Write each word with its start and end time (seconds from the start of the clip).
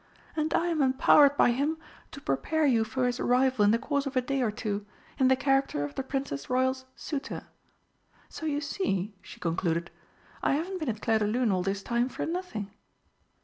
And 0.35 0.51
I 0.55 0.65
am 0.69 0.81
empowered 0.81 1.37
by 1.37 1.51
him 1.51 1.77
to 2.11 2.19
prepare 2.19 2.65
you 2.65 2.83
for 2.83 3.05
his 3.05 3.19
arrival 3.19 3.63
in 3.63 3.69
the 3.69 3.77
course 3.77 4.07
of 4.07 4.15
a 4.17 4.21
day 4.21 4.41
or 4.41 4.49
two, 4.49 4.83
in 5.19 5.27
the 5.27 5.35
character 5.35 5.83
of 5.83 5.93
the 5.93 6.01
Princess 6.01 6.49
Royal's 6.49 6.85
suitor. 6.95 7.43
So 8.27 8.47
you 8.47 8.61
see," 8.61 9.13
she 9.21 9.39
concluded, 9.39 9.91
"I 10.41 10.53
haven't 10.53 10.79
been 10.79 10.89
at 10.89 11.01
Clairdelune 11.01 11.51
all 11.51 11.61
this 11.61 11.83
time 11.83 12.09
for 12.09 12.25
nothing." 12.25 12.71